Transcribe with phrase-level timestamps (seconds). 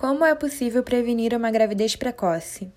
[0.00, 2.72] Como é possível prevenir uma gravidez precoce?